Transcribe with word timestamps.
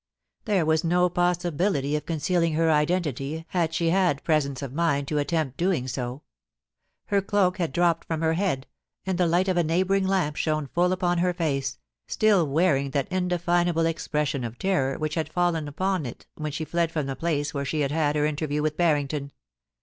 There 0.45 0.65
was 0.65 0.83
no 0.83 1.09
possibility 1.09 1.95
of 1.95 2.07
concealing 2.07 2.53
her 2.53 2.71
identity 2.71 3.45
had 3.49 3.71
she 3.71 3.91
had 3.91 4.23
presence 4.23 4.63
of 4.63 4.73
mind 4.73 5.07
to 5.09 5.19
attempt 5.19 5.57
doing 5.57 5.87
sa 5.87 6.21
Her 7.05 7.21
cloak 7.21 7.57
had 7.59 7.71
dropped 7.71 8.07
from 8.07 8.21
her 8.21 8.33
head, 8.33 8.65
and 9.05 9.19
the 9.19 9.27
light 9.27 9.47
of 9.47 9.57
a 9.57 9.63
neighbouring 9.63 10.07
lamp 10.07 10.37
shone 10.37 10.65
full 10.65 10.91
upon 10.91 11.19
her 11.19 11.35
face, 11.35 11.77
still 12.07 12.47
wearing 12.47 12.89
that 12.89 13.11
indefinable 13.11 13.85
expression 13.85 14.43
of 14.43 14.57
terror 14.57 14.97
which 14.97 15.13
had 15.13 15.29
fallen 15.31 15.67
upon 15.67 16.07
it 16.07 16.25
when 16.33 16.51
she 16.51 16.65
fled 16.65 16.91
from 16.91 17.05
the 17.05 17.15
place 17.15 17.53
where 17.53 17.63
she 17.63 17.81
had 17.81 17.91
had 17.91 18.15
her 18.15 18.25
inter 18.25 18.47
view 18.47 18.63
with 18.63 18.75
Barrington. 18.75 19.31